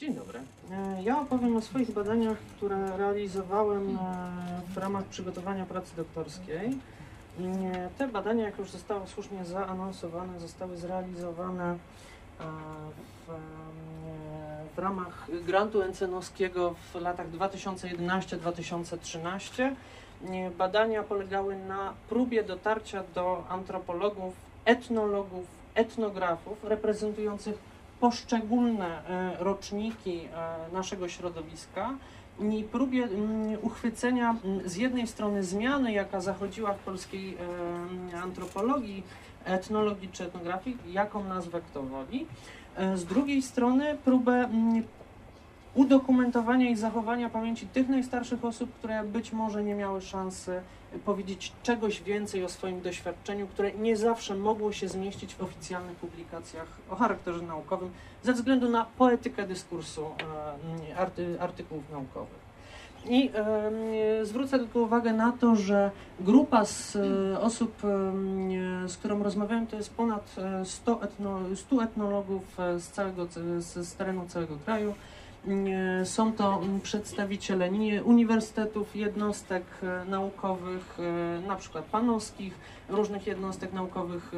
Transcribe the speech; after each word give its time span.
Dzień 0.00 0.14
dobry. 0.14 0.40
E, 0.70 1.02
Ja 1.02 1.20
opowiem 1.20 1.56
o 1.56 1.60
swoich 1.60 1.90
badaniach, 1.90 2.38
które 2.56 2.96
realizowałem 2.96 3.88
e, 3.88 3.92
w 4.74 4.78
ramach 4.78 5.04
przygotowania 5.04 5.66
pracy 5.66 5.96
doktorskiej. 5.96 6.78
E, 7.40 7.88
Te 7.98 8.08
badania, 8.08 8.44
jak 8.44 8.58
już 8.58 8.70
zostało 8.70 9.06
słusznie 9.06 9.44
zaanonsowane, 9.44 10.40
zostały 10.40 10.76
zrealizowane 10.76 11.76
w, 12.38 12.42
w 14.76 14.78
ramach 14.78 15.26
grantu 15.46 15.82
encenowskiego 15.82 16.74
w 16.92 16.94
latach 17.00 17.30
2011-2013. 17.30 19.62
E, 19.62 19.74
Badania 20.50 21.02
polegały 21.02 21.56
na 21.56 21.92
próbie 22.08 22.42
dotarcia 22.42 23.02
do 23.14 23.44
antropologów, 23.48 24.34
etnologów, 24.64 25.46
etnografów 25.74 26.64
reprezentujących 26.64 27.69
poszczególne 28.00 29.08
e, 29.08 29.44
roczniki 29.44 30.20
e, 30.20 30.72
naszego 30.72 31.08
środowiska 31.08 31.94
i 32.40 32.64
próbie 32.64 33.04
mm, 33.04 33.58
uchwycenia 33.62 34.36
mm, 34.44 34.68
z 34.68 34.76
jednej 34.76 35.06
strony 35.06 35.44
zmiany, 35.44 35.92
jaka 35.92 36.20
zachodziła 36.20 36.74
w 36.74 36.78
polskiej 36.78 37.36
e, 38.12 38.20
antropologii, 38.20 39.02
etnologii 39.44 40.08
czy 40.08 40.24
etnografii, 40.24 40.76
jaką 40.92 41.24
nazwę 41.24 41.60
kto 41.60 41.82
woli, 41.82 42.26
z 42.94 43.04
drugiej 43.04 43.42
strony 43.42 43.98
próbę 44.04 44.32
mm, 44.32 44.82
udokumentowania 45.74 46.70
i 46.70 46.76
zachowania 46.76 47.30
pamięci 47.30 47.66
tych 47.66 47.88
najstarszych 47.88 48.44
osób, 48.44 48.74
które 48.74 49.04
być 49.04 49.32
może 49.32 49.64
nie 49.64 49.74
miały 49.74 50.00
szansy 50.00 50.60
powiedzieć 51.04 51.52
czegoś 51.62 52.02
więcej 52.02 52.44
o 52.44 52.48
swoim 52.48 52.80
doświadczeniu, 52.80 53.46
które 53.46 53.72
nie 53.72 53.96
zawsze 53.96 54.34
mogło 54.34 54.72
się 54.72 54.88
zmieścić 54.88 55.34
w 55.34 55.42
oficjalnych 55.42 55.96
publikacjach 55.96 56.66
o 56.90 56.96
charakterze 56.96 57.42
naukowym 57.42 57.90
ze 58.22 58.32
względu 58.32 58.68
na 58.68 58.84
poetykę 58.98 59.46
dyskursu 59.46 60.06
e, 60.90 60.96
arty, 60.96 61.36
artykułów 61.40 61.90
naukowych. 61.90 62.50
I 63.08 63.30
e, 63.34 64.26
zwrócę 64.26 64.58
tylko 64.58 64.80
uwagę 64.80 65.12
na 65.12 65.32
to, 65.32 65.56
że 65.56 65.90
grupa 66.20 66.64
z 66.64 66.96
e, 66.96 67.40
osób, 67.40 67.84
e, 67.84 68.88
z 68.88 68.96
którą 68.96 69.22
rozmawiałem, 69.22 69.66
to 69.66 69.76
jest 69.76 69.94
ponad 69.94 70.36
e, 70.38 70.64
100, 70.64 71.02
etno, 71.02 71.38
100 71.54 71.82
etnologów 71.82 72.60
e, 72.60 72.80
z, 72.80 72.88
całego, 72.88 73.26
z, 73.58 73.88
z 73.88 73.94
terenu 73.94 74.24
całego 74.28 74.56
kraju. 74.64 74.94
Są 76.04 76.32
to 76.32 76.60
mm, 76.62 76.80
przedstawiciele 76.80 77.70
uniwersytetów, 78.04 78.96
jednostek 78.96 79.64
e, 79.82 80.04
naukowych, 80.04 80.98
e, 80.98 81.46
na 81.48 81.56
przykład 81.56 81.84
panowskich, 81.84 82.54
różnych 82.88 83.26
jednostek 83.26 83.72
naukowych 83.72 84.32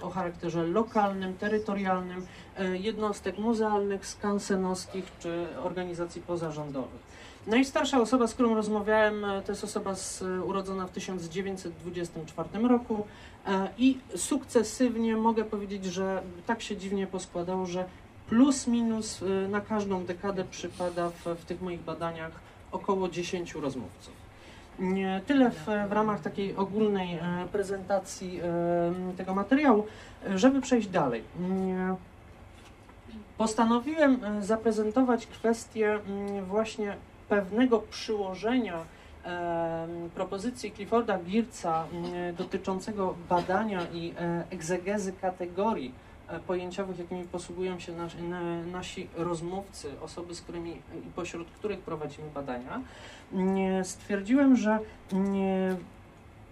e, 0.00 0.02
o 0.02 0.10
charakterze 0.10 0.62
lokalnym, 0.62 1.34
terytorialnym, 1.34 2.26
jednostek 2.72 3.38
muzealnych, 3.38 4.06
skansenowskich 4.06 5.12
czy 5.18 5.46
organizacji 5.62 6.22
pozarządowych. 6.22 7.08
Najstarsza 7.46 8.00
osoba, 8.00 8.26
z 8.26 8.34
którą 8.34 8.54
rozmawiałem, 8.54 9.26
to 9.46 9.52
jest 9.52 9.64
osoba 9.64 9.94
z, 9.94 10.22
urodzona 10.22 10.86
w 10.86 10.90
1924 10.90 12.68
roku 12.68 13.06
i 13.78 13.98
sukcesywnie 14.16 15.16
mogę 15.16 15.44
powiedzieć, 15.44 15.84
że 15.84 16.22
tak 16.46 16.62
się 16.62 16.76
dziwnie 16.76 17.06
poskładało, 17.06 17.66
że 17.66 17.84
plus 18.28 18.66
minus 18.66 19.22
y, 19.22 19.48
na 19.48 19.60
każdą 19.60 20.04
dekadę 20.04 20.44
przypada 20.44 21.10
w, 21.10 21.24
w 21.24 21.44
tych 21.44 21.62
moich 21.62 21.80
badaniach 21.80 22.32
około 22.72 23.08
10 23.08 23.54
rozmówców. 23.54 24.28
Tyle 25.26 25.50
w, 25.50 25.66
w 25.88 25.92
ramach 25.92 26.20
takiej 26.20 26.56
ogólnej 26.56 27.14
e, 27.14 27.20
prezentacji 27.52 28.40
e, 28.40 29.16
tego 29.16 29.34
materiału, 29.34 29.86
żeby 30.34 30.60
przejść 30.60 30.88
dalej. 30.88 31.22
Nie, 31.40 31.94
Postanowiłem 33.38 34.24
e, 34.24 34.42
zaprezentować 34.42 35.26
kwestię 35.26 35.92
mm, 35.92 36.44
właśnie 36.44 36.96
pewnego 37.28 37.78
przyłożenia 37.78 38.98
propozycji 40.14 40.72
Clifforda 40.72 41.18
Geertza 41.18 41.84
mm, 41.92 42.34
dotyczącego 42.34 43.14
badania 43.28 43.80
i 43.92 44.14
egzegezy 44.50 45.12
kategorii 45.12 45.92
pojęciowych, 46.46 46.98
jakimi 46.98 47.24
posługują 47.24 47.78
się 47.78 47.92
nas, 47.92 48.12
na, 48.28 48.62
nasi 48.62 49.08
rozmówcy, 49.16 50.00
osoby, 50.00 50.34
z 50.34 50.40
którymi 50.40 50.70
i 50.72 51.10
pośród 51.16 51.48
których 51.50 51.80
prowadzimy 51.80 52.30
badania, 52.34 52.80
stwierdziłem, 53.82 54.56
że 54.56 54.78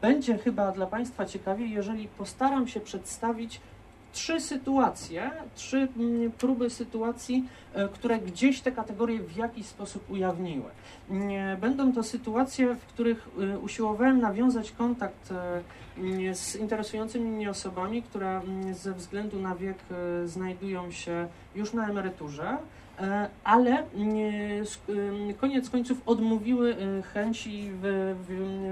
będzie 0.01 0.39
chyba 0.39 0.73
dla 0.73 0.87
Państwa 0.87 1.27
ciekawie, 1.27 1.67
jeżeli 1.67 2.09
postaram 2.09 2.69
się 2.69 2.81
przedstawić 2.81 3.61
trzy 4.17 4.41
sytuacje, 4.41 5.31
trzy 5.55 5.89
mm, 5.97 6.33
próby 6.33 6.71
sytuacji, 6.71 7.49
e, 7.75 7.89
które 7.89 8.19
gdzieś 8.19 8.61
te 8.61 8.73
kategorie 8.73 9.19
w 9.19 9.37
jakiś 9.37 9.67
sposób 9.67 10.11
ujawniły. 10.11 10.71
Nie, 11.11 11.57
Będą 11.61 11.93
to 11.93 12.03
sytuacje, 12.03 12.75
w 12.75 12.87
których 12.87 13.29
e, 13.55 13.59
usiłowałem 13.59 14.21
nawiązać 14.21 14.71
kontakt 14.71 15.33
e, 15.33 15.61
mm, 15.99 16.35
z 16.35 16.57
interesującymi 16.57 17.31
mnie 17.31 17.51
osobami, 17.51 18.03
które 18.03 18.41
mm, 18.41 18.75
ze 18.75 18.95
względu 18.95 19.41
na 19.41 19.55
wiek 19.55 19.79
e, 19.91 20.29
znajdują 20.29 20.91
się 20.91 21.29
już 21.55 21.73
na 21.73 21.89
emeryturze, 21.89 22.57
e, 22.99 23.29
ale 23.45 23.85
mm, 23.95 25.35
koniec 25.41 25.71
końców 25.71 25.99
odmówiły 26.07 26.77
e, 26.77 27.03
chęci 27.03 27.71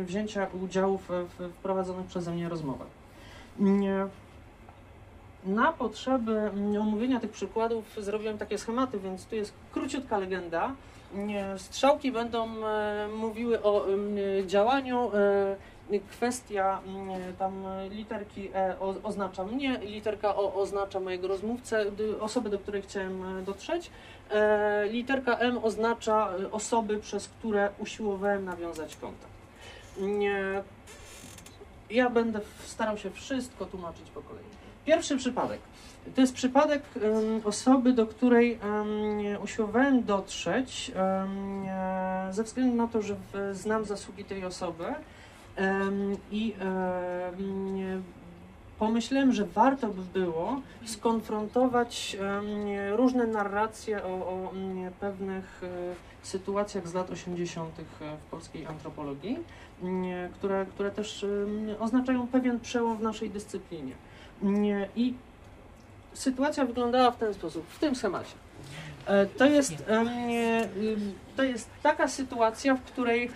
wzięcia 0.05 0.47
udziału 0.63 0.99
w 0.99 1.09
prowadzonych 1.63 2.07
przeze 2.07 2.33
mnie 2.33 2.49
rozmowach. 2.49 2.89
Na 5.45 5.73
potrzeby 5.73 6.33
mm, 6.33 6.83
omówienia 6.83 7.21
tych 7.21 7.31
przykładów 7.31 7.85
zrobiłem 7.97 8.39
takie 8.39 8.59
schematy, 8.59 8.99
więc 8.99 9.27
tu 9.27 9.37
jest 9.37 9.53
króciutka 9.73 10.19
legenda. 10.19 10.75
Nie, 11.15 11.55
Strzałki 11.57 12.13
będą 12.13 12.67
e, 12.67 13.09
mówiły 13.17 13.63
o 13.63 13.89
em, 13.89 14.49
działaniu. 14.49 15.11
E, 15.15 15.75
kwestia 16.11 16.81
mm, 16.87 17.37
tam 17.39 17.65
literki 17.91 18.51
E 18.55 18.77
oznacza 19.03 19.45
mnie, 19.45 19.79
literka 19.83 20.37
O 20.37 20.55
oznacza 20.55 21.01
mojego 21.01 21.29
rozmówcę, 21.29 21.85
osobę, 22.21 22.51
do 22.51 22.59
której 22.59 22.83
chciałem 22.83 23.39
e, 23.39 23.43
dotrzeć. 23.43 23.91
Literka 24.91 25.39
M 25.39 25.59
oznacza 25.63 26.29
osoby, 26.53 26.99
przez 26.99 27.29
które 27.29 27.71
usiłowałem 27.79 28.45
nawiązać 28.45 28.97
kontakt. 28.97 29.33
Ja 31.91 32.11
będę 32.11 32.41
starał 32.65 32.99
się 32.99 33.11
wszystko 33.11 33.67
tłumaczyć 33.67 34.11
po 34.11 34.21
kolei. 34.21 34.45
Pierwszy 34.87 35.17
przypadek. 35.17 35.61
To 36.15 36.21
jest 36.21 36.35
przypadek 36.35 36.83
em, 36.97 37.03
osoby, 37.45 37.93
do 37.93 38.07
której 38.07 38.53
em, 38.53 39.43
usiłowałem 39.43 40.05
dotrzeć 40.05 40.93
e, 40.97 42.29
ze 42.31 42.43
względu 42.43 42.77
na 42.77 42.89
to, 42.89 43.03
że 43.03 43.15
w, 43.15 43.57
znam 43.57 43.85
zasługi 43.85 44.25
tej 44.25 44.45
osoby 44.45 44.85
i 46.31 46.55
em, 46.61 48.03
pomyślałem, 48.79 49.33
że 49.33 49.45
warto 49.45 49.89
by 49.89 50.21
było 50.21 50.61
skonfrontować 50.85 52.17
różne 52.93 53.27
narracje 53.27 54.05
o, 54.05 54.09
o 54.09 54.53
pewnych 55.01 55.61
e, 55.65 56.27
sytuacjach 56.27 56.89
z 56.89 56.95
lat 56.95 57.11
80. 57.11 57.75
w 58.01 58.31
polskiej 58.31 58.67
antropologii, 58.67 59.39
które, 60.35 60.67
które 60.67 60.91
też 60.91 61.27
oznaczają 61.81 62.27
pewien 62.27 62.61
przełom 62.61 62.97
w 62.97 63.03
naszej 63.03 63.31
dyscyplinie. 63.31 63.93
Nie, 64.43 64.89
I 64.97 65.15
sytuacja 66.13 66.65
wyglądała 66.65 67.11
w 67.11 67.17
ten 67.17 67.35
sposób, 67.35 67.67
w 67.69 67.79
tym 67.79 67.95
schemacie. 67.95 68.35
E, 69.07 69.27
To 69.27 69.47
jest, 69.47 69.85
to 71.37 71.43
jest 71.43 71.71
taka 71.83 72.09
sytuacja, 72.09 72.75
w 72.75 72.83
której 72.83 73.31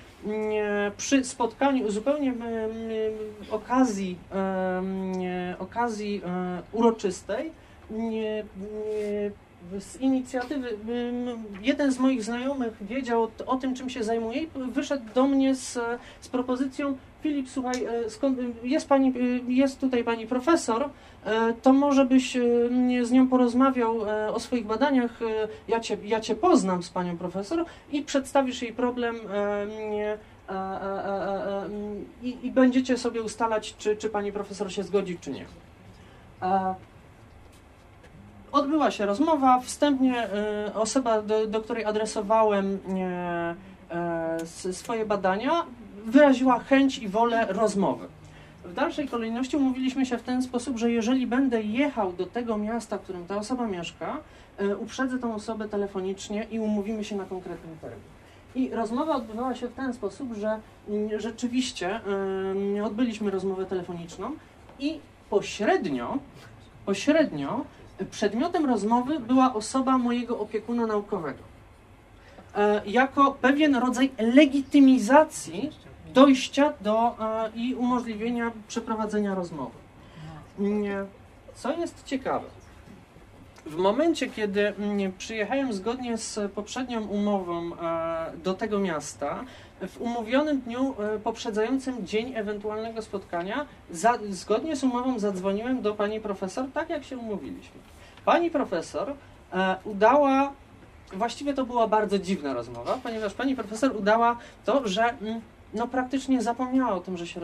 przy 0.97 1.25
spotkaniu 1.25 1.91
zupełnie 1.91 2.35
okazji, 3.51 4.19
okazji 5.59 6.23
e, 6.25 6.63
uroczystej, 6.73 7.53
z 9.79 10.01
inicjatywy 10.01 10.77
jeden 11.63 11.93
z 11.93 11.99
moich 11.99 12.25
znajomych 12.25 12.73
wiedział 12.81 13.29
o, 13.47 13.57
tym, 13.57 13.75
czym 13.75 13.91
się 13.91 14.05
zajmuje 14.05 14.43
i 14.43 14.49
wyszedł 14.73 15.05
do 15.15 15.27
mnie 15.27 15.55
z, 15.55 15.79
z 16.21 16.29
propozycją 16.29 16.97
Filip, 17.23 17.49
słuchaj, 17.49 17.85
e, 17.85 18.11
skąd, 18.11 18.39
jest, 18.63 18.89
pani, 18.89 19.09
e, 19.09 19.53
jest 19.53 19.81
tutaj 19.81 20.05
pani 20.05 20.27
profesor, 20.27 20.91
e, 21.25 21.55
to 21.63 21.73
może 21.73 22.05
byś 22.05 22.37
mnie 22.71 23.05
z 23.05 23.11
nią 23.11 23.29
porozmawiał 23.29 24.09
e, 24.09 24.33
o 24.33 24.41
swoich 24.41 24.67
badaniach, 24.67 25.21
ja 25.69 25.81
cię, 25.81 25.97
ja 26.05 26.21
cię 26.21 26.35
poznam 26.35 26.83
z 26.83 26.91
panią 26.91 27.19
profesor 27.19 27.65
i 27.93 28.03
przedstawisz 28.03 28.63
jej 28.63 28.73
problem 28.73 29.17
i, 32.23 32.37
i 32.43 32.51
będziecie 32.51 32.99
sobie 32.99 33.23
ustalać, 33.23 33.77
czy, 33.79 33.97
czy 33.97 34.09
pani 34.09 34.33
profesor 34.33 34.73
się 34.73 34.83
zgodzi, 34.83 35.19
czy 35.21 35.31
nie. 35.31 35.47
Odbyła 38.53 38.91
się 38.91 39.07
rozmowa, 39.07 39.61
wstępnie 39.61 40.17
e, 40.23 40.75
osoba, 40.75 41.23
do, 41.23 41.47
do 41.47 41.61
której 41.61 41.85
adresowałem 41.85 42.79
e, 43.91 44.37
s- 44.43 44.77
swoje 44.77 45.07
badania, 45.07 45.65
wyraziła 46.07 46.59
chęć 46.59 46.99
i 46.99 47.09
wolę 47.09 47.47
rozmowy. 47.49 48.07
W 48.65 48.75
dalszej 48.75 49.09
kolejności 49.09 49.57
umówiliśmy 49.57 50.07
się 50.07 50.19
w 50.19 50.23
ten 50.23 50.43
sposób, 50.43 50.79
że 50.79 50.91
jeżeli 50.91 51.27
będę 51.27 51.63
jechał 51.63 52.13
do 52.13 52.27
tego 52.27 52.59
miasta, 52.59 52.99
w 52.99 53.01
którym 53.01 53.27
ta 53.27 53.37
osoba 53.37 53.67
mieszka, 53.67 54.17
uprzedzę 54.81 55.19
tą 55.19 55.35
osobę 55.35 55.69
telefonicznie 55.69 56.47
i 56.51 56.61
umówimy 56.61 57.05
się 57.05 57.17
na 57.17 57.25
konkretny 57.25 57.71
termin. 57.81 58.01
I 58.55 58.71
rozmowa 58.71 59.17
odbywała 59.17 59.55
się 59.55 59.69
w 59.69 59.73
ten 59.75 59.93
sposób, 59.95 60.35
że 60.35 60.59
mm, 60.89 61.21
rzeczywiście 61.21 62.01
odbyliśmy 62.85 63.31
rozmowę 63.31 63.67
telefoniczną 63.67 64.31
i 64.79 64.99
pośrednio, 65.31 66.19
pośrednio 66.87 67.65
przedmiotem 68.11 68.67
rozmowy 68.67 69.21
była 69.21 69.55
osoba 69.55 69.99
mojego 69.99 70.39
opiekuna 70.39 70.87
naukowego. 70.87 71.43
E, 72.55 72.83
jako 72.87 73.33
pewien 73.33 73.77
rodzaj 73.77 74.11
legitymizacji 74.19 75.71
dojścia 76.15 76.73
do 76.81 77.17
e, 77.21 77.51
i 77.55 77.75
umożliwienia 77.75 78.53
przeprowadzenia 78.69 79.35
rozmowy. 79.35 79.77
Mm, 80.59 81.07
Co 81.55 81.73
jest 81.73 82.05
ciekawe, 82.05 82.47
w 83.67 83.77
momencie, 83.77 84.29
kiedy 84.29 84.67
mm, 84.67 85.13
przyjechałem 85.19 85.73
zgodnie 85.73 86.19
z 86.19 86.53
poprzednią 86.53 87.07
umową 87.07 87.71
e, 87.75 88.33
do 88.45 88.55
tego 88.55 88.79
miasta, 88.79 89.45
w 89.89 90.01
umówionym 90.01 90.61
dniu 90.61 90.95
e, 90.99 91.19
poprzedzającym 91.19 92.07
dzień 92.07 92.33
ewentualnego 92.37 93.03
spotkania, 93.03 93.67
za, 93.91 94.19
zgodnie 94.31 94.77
z 94.77 94.85
umową 94.85 95.19
zadzwoniłem 95.19 95.83
do 95.83 95.95
pani 95.95 96.21
profesor, 96.21 96.67
tak 96.75 96.91
jak 96.91 97.05
się 97.05 97.19
umówiliśmy. 97.19 97.81
Pani 98.25 98.51
profesor 98.51 99.15
e, 99.53 99.77
udała, 99.85 100.53
właściwie 101.13 101.55
to 101.55 101.65
była 101.65 101.89
bardzo 101.89 102.19
dziwna 102.19 102.55
rozmowa, 102.55 102.99
ponieważ 103.03 103.35
pani 103.35 103.57
profesor 103.57 103.97
udała 103.97 104.37
to, 104.65 104.89
że 104.89 105.05
mm, 105.05 105.41
no 105.75 105.89
praktycznie 105.89 106.43
zapomniała 106.43 106.93
o 106.93 107.01
tym, 107.01 107.17
że 107.17 107.27
się, 107.27 107.41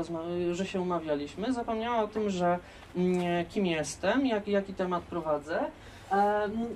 że 0.53 0.67
się 0.67 0.81
umawialiśmy, 0.81 1.53
zapomniała 1.53 2.03
o 2.03 2.09
tym, 2.09 2.31
że 2.31 2.59
mm, 2.97 3.47
kim 3.47 3.67
jestem, 3.67 4.27
jak, 4.27 4.49
jaki 4.49 4.75
temat 4.75 5.03
prowadzę 5.03 5.65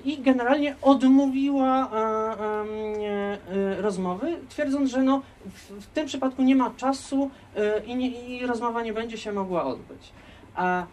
i 0.04 0.18
generalnie 0.22 0.76
odmówiła 0.82 1.90
e, 1.92 1.96
e, 1.96 3.38
e, 3.78 3.82
rozmowy, 3.82 4.36
twierdząc, 4.48 4.90
że 4.90 5.02
no, 5.02 5.22
w, 5.80 5.86
tym 5.86 6.06
przypadku 6.06 6.42
nie 6.42 6.56
ma 6.56 6.70
czasu 6.70 7.30
e, 7.56 7.84
i, 7.84 7.96
nie, 7.96 8.38
i 8.38 8.46
rozmowa 8.46 8.82
nie 8.82 8.92
będzie 8.92 9.18
się 9.18 9.32
mogła 9.32 9.64
odbyć. 9.64 10.12
A 10.54 10.86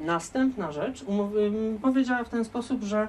następna 0.00 0.72
rzecz, 0.72 1.04
powiedziała 1.82 2.24
w 2.24 2.28
ten 2.28 2.44
sposób, 2.44 2.82
że 2.82 3.08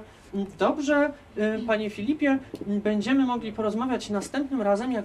dobrze, 0.58 1.12
y, 1.38 1.66
panie 1.66 1.90
Filipie, 1.90 2.38
będziemy 2.66 3.26
mogli 3.26 3.52
porozmawiać 3.52 4.10
następnym 4.10 4.62
razem, 4.62 4.92
jak 4.92 5.04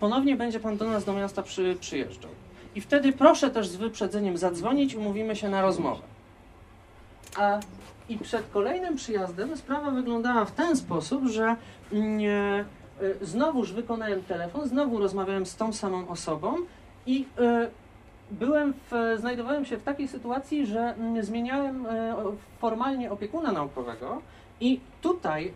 ponownie 0.00 0.36
będzie 0.36 0.60
pan 0.60 0.76
do 0.76 0.90
nas 0.90 1.04
do 1.04 1.12
miasta 1.12 1.42
przy, 1.42 1.76
przyjeżdżał. 1.80 2.30
I 2.74 2.80
wtedy 2.80 3.12
proszę 3.12 3.50
też 3.50 3.68
z 3.68 3.76
wyprzedzeniem 3.76 4.38
zadzwonić, 4.38 4.94
umówimy 4.94 5.36
się 5.36 5.48
na 5.48 5.62
rozmowę. 5.62 6.02
A 7.36 7.60
i 8.08 8.18
przed 8.18 8.50
kolejnym 8.50 8.96
przyjazdem 8.96 9.56
sprawa 9.56 9.90
wyglądała 9.90 10.44
w 10.44 10.52
ten 10.52 10.76
sposób, 10.76 11.26
że 11.26 11.56
mm, 11.92 12.20
e, 12.20 12.64
znowuż 13.26 13.72
wykonałem 13.72 14.22
telefon, 14.22 14.68
znowu 14.68 14.98
rozmawiałem 14.98 15.46
z 15.46 15.56
tą 15.56 15.72
samą 15.72 16.08
osobą 16.08 16.56
i 17.06 17.26
e, 17.38 17.68
byłem 18.30 18.74
w, 18.90 19.16
znajdowałem 19.20 19.64
się 19.64 19.76
w 19.76 19.82
takiej 19.82 20.08
sytuacji, 20.08 20.66
że 20.66 20.80
mm, 20.80 21.24
zmieniałem 21.24 21.86
e, 21.86 22.14
formalnie 22.58 23.10
opiekuna 23.10 23.52
naukowego 23.52 24.22
i 24.60 24.80
tutaj 25.02 25.52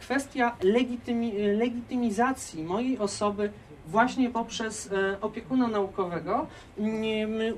kwestia 0.00 0.56
legitymi, 0.62 1.32
legitymizacji 1.56 2.64
mojej 2.64 2.98
osoby 2.98 3.50
właśnie 3.86 4.30
poprzez 4.30 4.90
opiekuna 5.20 5.68
naukowego 5.68 6.46
mm, 6.78 7.02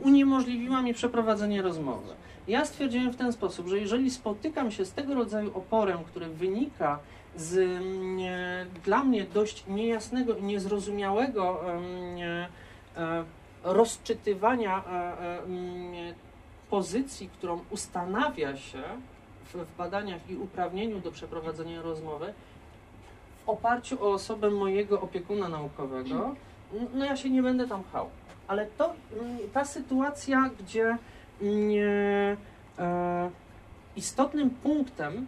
uniemożliwiła 0.02 0.82
mi 0.82 0.94
przeprowadzenie 0.94 1.62
rozmowy. 1.62 2.14
Ja 2.48 2.64
stwierdziłem 2.64 3.12
w 3.12 3.16
ten 3.16 3.32
sposób, 3.32 3.68
że 3.68 3.78
jeżeli 3.78 4.10
spotykam 4.10 4.70
się 4.70 4.84
z 4.84 4.92
tego 4.92 5.14
rodzaju 5.14 5.58
oporem, 5.58 6.04
który 6.04 6.26
wynika 6.26 6.98
z 7.36 7.58
mm, 7.58 8.18
e, 8.18 8.66
dla 8.84 9.04
mnie 9.04 9.24
dość 9.24 9.64
niejasnego 9.68 10.36
i 10.36 10.42
niezrozumiałego 10.42 11.72
em, 11.72 11.82
e, 12.22 12.48
e, 12.96 13.24
rozczytywania 13.64 14.84
mm, 15.46 16.14
pozycji, 16.70 17.28
którą 17.28 17.60
ustanawia 17.70 18.56
się 18.56 18.82
w, 19.44 19.54
w 19.54 19.76
badaniach 19.76 20.30
i 20.30 20.36
uprawnieniu 20.36 21.00
do 21.00 21.10
przeprowadzenia 21.10 21.82
rozmowy 21.82 22.34
w 23.44 23.48
oparciu 23.48 24.04
o 24.04 24.12
osobę 24.12 24.50
mojego 24.50 25.00
opiekuna 25.00 25.48
naukowego, 25.48 26.34
no 26.94 27.04
ja 27.04 27.16
się 27.16 27.30
nie 27.30 27.42
będę 27.42 27.68
tam 27.68 27.84
pchał. 27.84 28.10
Ale 28.48 28.66
to, 28.66 28.92
mm, 29.20 29.38
ta 29.52 29.64
sytuacja, 29.64 30.50
gdzie 30.60 30.84
mm, 30.84 30.98
istotnym 33.96 34.50
punktem 34.50 35.26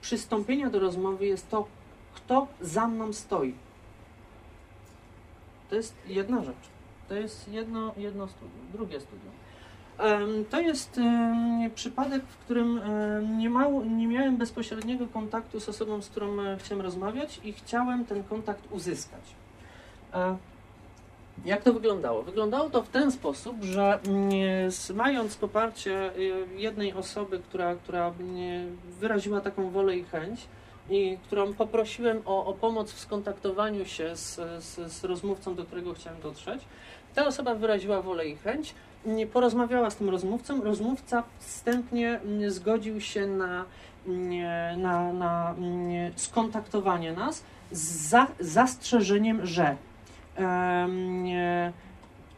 przystąpienia 0.00 0.70
do 0.70 0.78
rozmowy 0.78 1.26
jest 1.26 1.50
to, 1.50 1.66
kto 2.14 2.46
za 2.60 2.88
mną 2.88 3.12
stoi. 3.12 3.54
To 5.70 5.76
jest 5.76 5.94
jedna 6.06 6.44
rzecz. 6.44 6.64
To 7.08 7.14
jest 7.14 7.48
jedno, 7.48 7.94
jedno 7.96 8.28
studium. 8.28 8.66
Drugie 8.72 9.00
studium. 9.00 9.32
To 10.50 10.60
jest 10.60 11.00
przypadek, 11.74 12.22
w 12.24 12.36
którym 12.36 12.80
nie, 13.38 13.50
mało, 13.50 13.84
nie 13.84 14.06
miałem 14.06 14.36
bezpośredniego 14.36 15.06
kontaktu 15.06 15.60
z 15.60 15.68
osobą, 15.68 16.02
z 16.02 16.08
którą 16.08 16.40
e, 16.40 16.56
chciałem 16.58 16.84
rozmawiać 16.84 17.40
i 17.44 17.52
chciałem 17.52 18.04
ten 18.04 18.24
kontakt 18.24 18.72
uzyskać. 18.72 19.20
Jak 21.44 21.62
to 21.62 21.72
wyglądało? 21.72 22.22
Wyglądało 22.22 22.70
to 22.70 22.82
w 22.82 22.88
ten 22.88 23.12
sposób, 23.12 23.56
że 23.62 23.98
mm, 24.06 24.30
mając 24.94 25.36
poparcie 25.36 26.10
e, 26.10 26.12
jednej 26.56 26.92
osoby, 26.92 27.38
która, 27.38 27.74
która 27.74 28.06
mm, 28.20 28.76
wyraziła 29.00 29.40
taką 29.40 29.70
wolę 29.70 29.96
i 29.96 30.04
chęć, 30.04 30.48
i 30.90 31.18
którą 31.26 31.54
poprosiłem 31.54 32.22
o, 32.24 32.46
o 32.46 32.52
pomoc 32.52 32.92
w 32.92 33.00
skontaktowaniu 33.00 33.84
się 33.84 34.16
z, 34.16 34.34
z, 34.64 34.92
z 34.92 35.04
rozmówcą, 35.04 35.54
do 35.54 35.64
którego 35.64 35.94
chciałem 35.94 36.20
dotrzeć, 36.20 36.62
ta 37.14 37.26
osoba 37.26 37.54
wyraziła 37.54 38.02
wolę 38.02 38.26
i 38.26 38.36
chęć, 38.36 38.74
nie 39.06 39.26
porozmawiała 39.26 39.90
z 39.90 39.96
tym 39.96 40.10
rozmówcą. 40.10 40.62
Rozmówca 40.62 41.22
wstępnie 41.38 42.20
mm, 42.20 42.50
zgodził 42.50 43.00
się 43.00 43.26
na, 43.26 43.64
mm, 44.06 44.80
na, 44.82 45.12
na 45.12 45.54
mm, 45.58 46.12
skontaktowanie 46.16 47.12
nas 47.12 47.42
z 47.72 48.08
za, 48.08 48.26
zastrzeżeniem, 48.40 49.46
że 49.46 49.76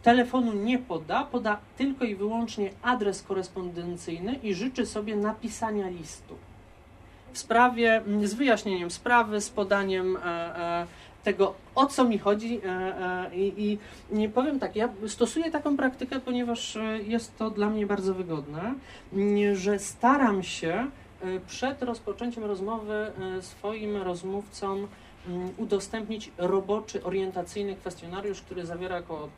telefonu 0.02 0.52
nie 0.52 0.78
poda, 0.78 1.24
poda 1.24 1.58
tylko 1.76 2.04
i 2.04 2.14
wyłącznie 2.14 2.70
adres 2.82 3.22
korespondencyjny 3.22 4.34
i 4.42 4.54
życzy 4.54 4.86
sobie 4.86 5.16
napisania 5.16 5.88
listu 5.88 6.34
w 7.36 7.38
sprawie, 7.38 8.02
z 8.24 8.34
wyjaśnieniem 8.34 8.90
sprawy, 8.90 9.40
z 9.40 9.50
podaniem 9.50 10.16
e, 10.16 10.20
e, 10.20 10.86
tego, 11.24 11.54
o 11.74 11.86
co 11.86 12.04
mi 12.04 12.18
chodzi. 12.18 12.60
E, 12.64 12.68
e, 12.68 13.36
i, 13.36 13.78
I 14.12 14.28
powiem 14.28 14.58
tak, 14.58 14.76
ja 14.76 14.88
stosuję 15.06 15.50
taką 15.50 15.76
praktykę, 15.76 16.20
ponieważ 16.20 16.76
e, 16.76 17.02
jest 17.02 17.38
to 17.38 17.50
dla 17.50 17.70
mnie 17.70 17.86
bardzo 17.86 18.14
wygodne, 18.14 18.74
mm, 19.12 19.54
że 19.54 19.78
staram 19.78 20.42
się 20.42 20.72
e, 20.72 21.40
przed 21.46 21.82
rozpoczęciem 21.82 22.44
rozmowy 22.44 22.94
e, 23.38 23.42
swoim 23.42 23.96
rozmówcom 23.96 24.86
udostępnić 25.56 26.30
roboczy, 26.38 27.04
orientacyjny 27.04 27.76
kwestionariusz, 27.76 28.40
który 28.40 28.66
zawiera 28.66 28.98
około 28.98 29.28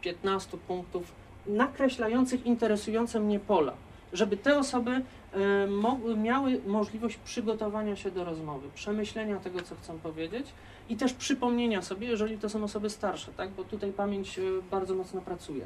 15 0.00 0.58
punktów 0.58 1.12
nakreślających 1.46 2.46
interesujące 2.46 3.20
mnie 3.20 3.40
pola, 3.40 3.72
żeby 4.12 4.36
te 4.36 4.58
osoby 4.58 4.90
e, 4.90 5.66
mogły, 5.66 6.16
miały 6.16 6.60
możliwość 6.66 7.16
przygotowania 7.16 7.96
się 7.96 8.10
do 8.10 8.24
rozmowy, 8.24 8.68
przemyślenia 8.74 9.36
tego, 9.36 9.62
co 9.62 9.74
chcą 9.74 9.98
powiedzieć 9.98 10.46
i 10.88 10.96
też 10.96 11.12
przypomnienia 11.12 11.82
sobie, 11.82 12.08
jeżeli 12.08 12.38
to 12.38 12.48
są 12.48 12.64
osoby 12.64 12.90
starsze, 12.90 13.32
tak? 13.36 13.50
bo 13.50 13.64
tutaj 13.64 13.92
pamięć 13.92 14.38
e, 14.38 14.42
bardzo 14.70 14.94
mocno 14.94 15.20
pracuje. 15.20 15.64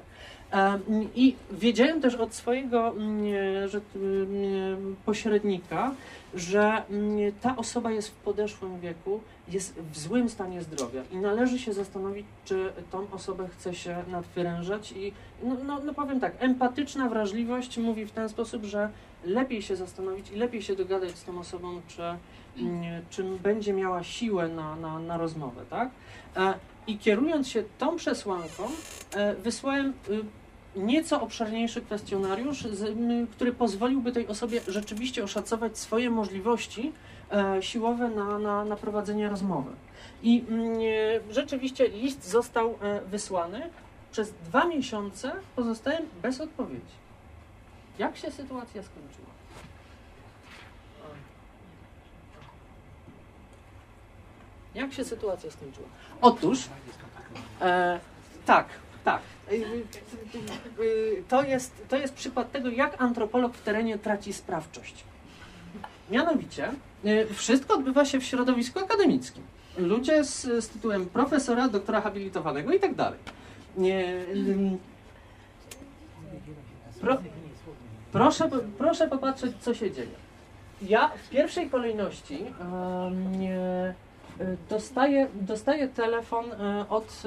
E, 0.53 0.79
I 1.15 1.37
wiedziałem 1.51 2.01
też 2.01 2.15
od 2.15 2.35
swojego 2.35 2.89
mm, 2.89 3.69
że, 3.69 3.81
mm, 3.97 4.97
pośrednika, 5.05 5.95
że 6.35 6.83
mm, 6.91 7.33
ta 7.41 7.57
osoba 7.57 7.91
jest 7.91 8.09
w 8.09 8.15
podeszłym 8.15 8.81
wieku, 8.81 9.21
jest 9.51 9.75
w 9.93 9.99
złym 9.99 10.29
stanie 10.29 10.63
zdrowia 10.63 11.03
i 11.13 11.17
należy 11.17 11.59
się 11.59 11.73
zastanowić, 11.73 12.27
czy 12.45 12.73
tą 12.91 13.11
osobę 13.11 13.49
chce 13.49 13.75
się 13.75 14.05
nadwyrężać 14.09 14.93
i 14.93 15.13
no, 15.43 15.57
no, 15.67 15.81
no 15.85 15.95
powiem 15.95 16.21
tak, 16.21 16.33
empatyczna 16.39 17.09
wrażliwość 17.09 17.79
mówi 17.79 18.07
w 18.07 18.11
ten 18.11 18.29
sposób, 18.29 18.65
że 18.65 18.91
lepiej 19.25 19.63
się 19.63 19.77
zastanowić 19.77 20.31
i 20.31 20.37
lepiej 20.37 20.63
się 20.63 20.77
dogadać 20.77 21.11
z 21.11 21.25
tą 21.25 21.39
osobą, 21.39 21.81
czy, 21.89 22.03
mm, 22.03 23.03
czy 23.11 23.25
będzie 23.25 23.73
miała 23.73 24.03
siłę 24.03 24.49
na, 24.49 24.77
na, 24.77 24.99
na 24.99 25.19
rozmowę, 25.19 25.63
tak? 25.71 25.91
E, 26.37 26.55
I 26.87 26.99
kierując 26.99 27.49
się 27.49 27.65
tą 27.79 27.97
przesłanką, 27.97 28.69
e, 29.15 29.35
wysłałem 29.35 29.93
y, 30.09 30.25
nieco 30.77 31.23
obszerniejszy 31.23 31.81
kwestionariusz, 31.81 32.65
który 33.31 33.53
pozwoliłby 33.53 34.13
tej 34.13 34.27
osobie 34.27 34.61
rzeczywiście 34.69 35.25
oszacować 35.25 35.79
swoje 35.79 36.11
możliwości 36.11 36.93
E, 37.33 37.63
siłowe 37.63 38.09
na, 38.09 38.39
na, 38.39 38.65
na 38.65 38.77
prowadzenie 38.77 39.29
rozmowy. 39.29 39.71
I 40.23 40.45
mm, 40.49 40.79
e, 41.31 41.33
rzeczywiście 41.33 41.89
list 41.89 42.29
został 42.29 42.79
e, 42.83 43.01
wysłany. 43.01 43.71
Przez 44.13 44.33
dwa 44.33 44.65
miesiące 44.65 45.33
pozostałem 45.57 46.03
bez 46.23 46.41
odpowiedzi. 46.41 46.95
Jak 47.99 48.17
się 48.17 48.31
sytuacja 48.31 48.83
skończyła? 48.83 49.31
Jak 54.75 54.93
się 54.93 55.05
sytuacja 55.05 55.51
skończyła? 55.51 55.89
Otóż, 56.21 56.69
e, 57.61 58.01
tak, 58.47 58.67
tak. 59.05 59.23
To 61.29 61.43
jest, 61.43 61.89
to 61.89 61.97
jest 61.97 62.15
przykład 62.15 62.53
tego, 62.53 62.69
jak 62.69 63.03
antropolog 63.03 63.55
w 63.55 63.63
terenie 63.63 63.99
traci 63.99 64.33
sprawczość. 64.33 65.05
Mianowicie, 66.11 66.73
wszystko 67.35 67.75
odbywa 67.75 68.05
się 68.05 68.21
w 68.21 68.25
środowisku 68.25 68.79
akademickim. 68.79 69.43
Ludzie 69.79 70.25
z, 70.25 70.65
z 70.65 70.69
tytułem 70.69 71.07
profesora, 71.07 71.69
doktora 71.69 72.01
habilitowanego 72.01 72.73
i 72.73 72.81
tak 72.81 72.95
dalej. 72.95 73.19
Pro, 77.01 77.19
proszę, 78.13 78.51
proszę 78.79 79.09
popatrzeć, 79.09 79.53
co 79.61 79.75
się 79.75 79.91
dzieje. 79.91 80.21
Ja 80.83 81.09
w 81.09 81.29
pierwszej 81.29 81.71
kolejności 81.71 82.45
dostaję, 84.69 85.29
dostaję 85.35 85.89
telefon 85.89 86.53
e, 86.53 86.89
od, 86.89 87.23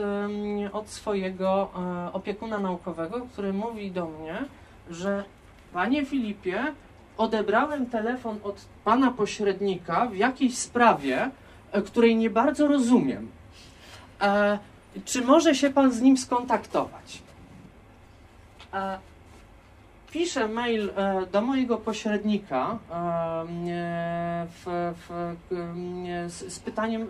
od 0.71 0.89
swojego 0.89 1.71
opiekuna 2.13 2.59
naukowego, 2.59 3.27
który 3.33 3.53
mówi 3.53 3.91
do 3.91 4.05
mnie, 4.05 4.45
że 4.89 5.23
panie 5.73 6.05
Filipie, 6.05 6.73
odebrałem 7.17 7.86
telefon 7.86 8.39
od 8.43 8.65
pana 8.84 9.12
pośrednika 9.12 10.05
w 10.05 10.15
jakiejś 10.15 10.58
sprawie, 10.58 11.29
e, 11.72 11.82
której 11.82 12.15
nie 12.15 12.29
bardzo 12.29 12.67
rozumiem. 12.67 13.27
Czy 15.05 15.22
może 15.22 15.55
się 15.55 15.70
pan 15.70 15.91
z 15.91 16.01
nim 16.01 16.17
skontaktować? 16.17 17.22
piszę 20.13 20.48
mail 20.48 20.89
e, 20.96 21.25
do 21.25 21.41
mojego 21.41 21.77
pośrednika 21.77 22.72
e, 22.72 22.77
w, 24.48 24.93
w, 25.08 25.36
z, 26.27 26.53
z, 26.53 26.60
pytaniem, 26.60 27.01
e, 27.01 27.08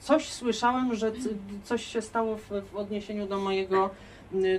coś 0.00 0.28
słyszałem, 0.28 0.94
że 0.94 1.12
coś 1.64 1.86
się 1.86 2.02
stało 2.02 2.36
w, 2.36 2.48
w 2.72 2.76
odniesieniu 2.76 3.26
do 3.26 3.38
mojego, 3.38 3.90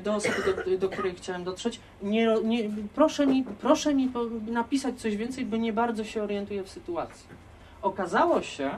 do 0.02 0.16
osoby, 0.16 0.36
do, 0.66 0.78
do 0.78 0.90
której 0.90 1.16
chciałem 1.16 1.44
dotrzeć. 1.44 1.80
Nie, 2.02 2.36
nie, 2.44 2.70
proszę, 2.96 3.28
mi, 3.28 3.44
proszę 3.62 3.94
mi 3.96 4.12
napisać 4.48 5.00
coś 5.00 5.16
więcej, 5.16 5.46
bo 5.46 5.58
nie 5.58 5.74
bardzo 5.74 6.04
się 6.04 6.24
orientuję 6.24 6.64
w 6.64 6.70
sytuacji. 6.70 7.26
Okazało 7.82 8.42
się, 8.42 8.72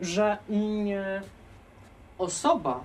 że 0.00 0.38
nie, 0.48 1.22
osoba, 2.18 2.84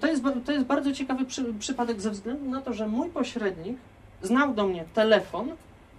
to, 0.00 0.06
jest, 0.06 0.22
to 0.44 0.52
jest 0.52 0.64
bardzo 0.64 0.92
ciekawy 0.92 1.24
przy, 1.24 1.54
przypadek 1.54 2.00
ze 2.00 2.10
względu 2.10 2.50
na 2.50 2.60
to, 2.60 2.72
że 2.72 2.88
mój 2.88 3.08
pośrednik 3.08 3.78
znał 4.22 4.54
do 4.54 4.66
mnie 4.66 4.84
telefon, 4.94 5.48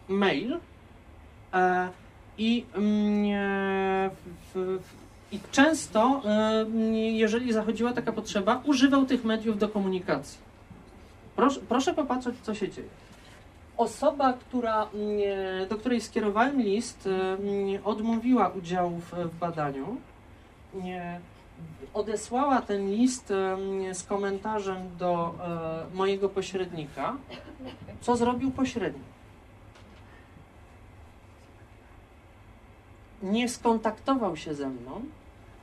mail 0.08 0.58
e, 1.54 1.90
i, 2.38 2.66
w, 4.54 4.80
i 5.32 5.40
często, 5.52 6.22
e, 6.26 6.66
jeżeli 7.12 7.54
zachodziła 7.54 7.94
taka 7.94 8.12
potrzeba, 8.12 8.62
używał 8.66 9.06
tych 9.06 9.24
mediów 9.24 9.58
do 9.58 9.70
komunikacji. 9.70 10.49
Proszę, 11.40 11.60
proszę 11.70 11.94
popatrzeć, 11.94 12.36
co 12.44 12.56
się 12.56 12.70
dzieje. 12.70 12.88
Osoba, 13.78 14.34
która, 14.34 14.84
mm, 14.84 15.68
do 15.70 15.78
której 15.78 16.02
skierowałem 16.02 16.62
list, 16.62 17.08
mm, 17.08 17.86
odmówiła 17.86 18.50
udziału 18.50 19.00
w, 19.00 19.38
badaniu. 19.40 19.98
Nie, 20.74 21.20
odesłała 21.94 22.62
ten 22.62 22.92
list 22.92 23.28
z 23.94 24.04
komentarzem 24.04 24.78
do 24.98 25.36
e, 25.92 25.96
mojego 25.96 26.30
pośrednika, 26.30 27.16
co 28.02 28.16
zrobił 28.18 28.52
pośrednik. 28.52 29.04
Nie 33.24 33.50
skontaktował 33.50 34.38
się 34.38 34.56
ze 34.56 34.70
mną, 34.70 35.02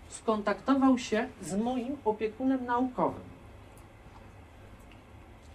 skontaktował 0.09 0.99
się 0.99 1.29
z 1.43 1.57
moim 1.57 1.97
opiekunem 2.05 2.65
naukowym. 2.65 3.36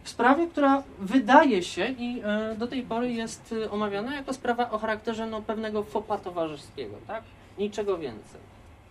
W 0.04 0.10
sprawie, 0.10 0.48
która 0.48 0.84
wydaje 1.00 1.64
się 1.64 1.86
i 1.86 2.22
e, 2.24 2.56
do 2.56 2.68
tej 2.68 2.84
pory 2.84 3.12
jest 3.12 3.56
e, 3.66 3.72
omawiana 3.72 4.16
jako 4.16 4.34
sprawa 4.34 4.72
o 4.72 4.78
charakterze 4.78 5.28
no, 5.28 5.42
pewnego 5.42 5.84
fopa 5.84 6.18
towarzyskiego, 6.18 6.96
tak? 7.08 7.24
Niczego 7.58 7.98
więcej. 7.98 8.42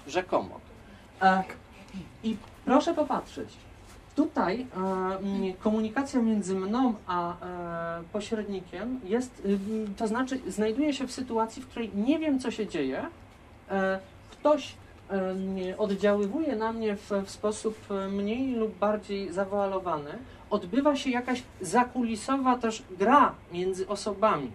Rzekomo. 0.07 0.61
I 2.25 2.37
proszę 2.65 2.95
popatrzeć, 2.95 3.49
tutaj 4.17 4.67
e, 5.51 5.53
komunikacja 5.61 6.23
między 6.23 6.55
mną 6.55 6.95
a 7.07 7.35
pośrednikiem 8.13 9.01
jest, 9.05 9.43
y, 9.47 9.59
to 9.97 10.09
znaczy 10.09 10.41
znajduje 10.47 10.93
się 10.93 11.07
w 11.07 11.13
sytuacji, 11.13 11.63
w 11.63 11.69
której 11.69 11.91
nie 11.95 12.19
wiem, 12.19 12.41
co 12.41 12.51
się 12.51 12.67
dzieje. 12.67 13.07
Ktoś 14.31 14.75
oddziaływuje 15.79 16.57
na 16.57 16.73
mnie 16.73 16.97
w, 16.97 17.11
w 17.25 17.31
sposób 17.31 17.79
mniej 18.11 18.55
lub 18.55 18.79
bardziej 18.79 19.33
zawoalowany. 19.33 20.11
Odbywa 20.51 20.97
się 20.97 21.11
jakaś 21.11 21.43
zakulisowa 21.61 22.59
też 22.59 22.83
gra 22.99 23.35
między 23.53 23.89
osobami 23.89 24.51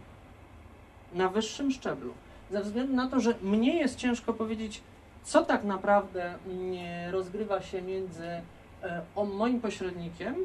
na 1.14 1.30
wyższym 1.30 1.72
szczeblu. 1.72 2.14
Ze 2.52 2.64
względu 2.64 2.94
na 2.94 3.08
to, 3.08 3.20
że 3.20 3.34
mnie 3.42 3.80
jest 3.80 3.96
ciężko 3.96 4.34
powiedzieć, 4.34 4.82
co 5.24 5.46
tak 5.46 5.64
naprawdę 5.64 6.34
mm, 6.48 7.14
rozgrywa 7.14 7.62
się 7.62 7.82
między 7.82 8.28
e, 8.28 8.42
moim 9.38 9.62
pośrednikiem 9.62 10.36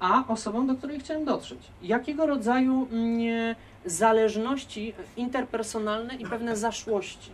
a 0.00 0.24
osobą, 0.28 0.66
do 0.66 0.74
której 0.74 1.00
chciałem 1.00 1.24
dotrzeć. 1.24 1.58
Jakiego 1.82 2.26
rodzaju 2.26 2.88
mm, 2.92 3.56
zależności 3.84 4.94
interpersonalne 5.16 6.14
i 6.14 6.26
pewne 6.26 6.56
zaszłości. 6.56 7.30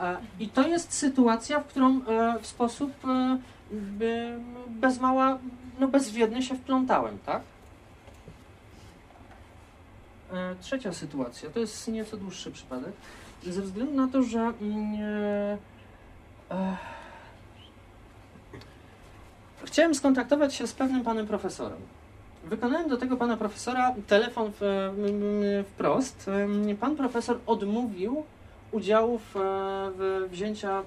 E, 0.00 0.16
I 0.40 0.48
to 0.48 0.68
jest 0.68 0.92
sytuacja, 0.92 1.60
w 1.60 1.66
którą 1.66 2.00
e, 2.06 2.38
w 2.40 2.46
sposób 2.46 2.92
bez 4.68 5.00
mała, 5.00 5.38
no 5.78 5.88
bezwiedny 5.88 6.42
się 6.42 6.54
wplątałem, 6.54 7.18
tak? 7.26 7.42
Trzecia 10.60 10.92
sytuacja, 10.92 11.50
to 11.50 11.60
jest 11.60 11.88
nieco 11.88 12.16
dłuższy 12.16 12.50
przypadek 12.50 12.92
ze 13.46 13.62
względu 13.62 13.94
na 13.94 14.08
to, 14.08 14.22
że 14.22 14.40
mm, 14.40 15.58
e, 16.50 16.76
chciałem 19.64 19.94
skontaktować 19.94 20.54
się 20.54 20.66
z 20.66 20.72
pewnym 20.72 21.04
panem 21.04 21.26
profesorem. 21.26 21.78
Wykonałem 22.44 22.88
do 22.88 22.96
tego 22.96 23.16
pana 23.16 23.36
profesora 23.36 23.94
telefon 24.06 24.52
w, 24.60 24.90
wprost. 25.70 26.30
Pan 26.80 26.96
profesor 26.96 27.38
odmówił 27.46 28.24
udziału 28.72 29.18
w, 29.18 29.30
w 29.34 30.28
wzięcia, 30.30 30.82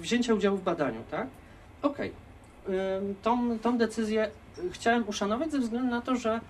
wzięcia 0.00 0.34
udziału 0.34 0.56
w 0.56 0.62
badaniu, 0.62 1.00
tak? 1.10 1.26
Okej. 1.82 2.12
Okay. 2.64 3.14
Tą, 3.22 3.58
tą 3.58 3.78
decyzję 3.78 4.30
chciałem 4.70 5.08
uszanować 5.08 5.52
ze 5.52 5.58
względu 5.58 5.90
na 5.90 6.00
to, 6.00 6.16
że 6.16 6.40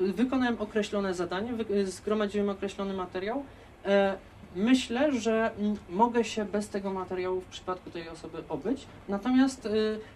wykonałem 0.00 0.56
określone 0.58 1.14
zadanie, 1.14 1.52
zgromadziłem 1.84 2.48
określony 2.48 2.94
materiał. 2.94 3.44
E, 3.84 4.16
myślę, 4.56 5.12
że 5.12 5.50
mogę 5.90 6.24
się 6.24 6.44
bez 6.44 6.68
tego 6.68 6.92
materiału 6.92 7.40
w 7.40 7.46
przypadku 7.46 7.90
tej 7.90 8.08
osoby 8.08 8.42
obyć, 8.48 8.86
natomiast 9.08 9.66
e, 9.66 9.70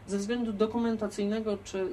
ze 0.06 0.18
względu 0.18 0.52
dokumentacyjnego 0.52 1.58
czy 1.64 1.88